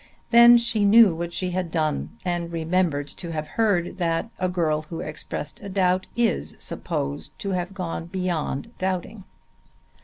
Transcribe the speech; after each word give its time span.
Then 0.31 0.57
she 0.57 0.83
knew 0.83 1.13
what 1.13 1.31
she 1.31 1.51
had 1.51 1.69
done, 1.69 2.17
and 2.25 2.51
remembered 2.51 3.05
to 3.09 3.31
have 3.33 3.49
heard 3.49 3.99
that 3.99 4.31
a 4.39 4.49
girl 4.49 4.81
who 4.89 4.99
expresses 4.99 5.59
a 5.61 5.69
doubt 5.69 6.07
is 6.15 6.55
supposed 6.57 7.37
to 7.37 7.51
have 7.51 7.75
gone 7.75 8.07
beyond 8.07 8.75
doubting. 8.79 9.25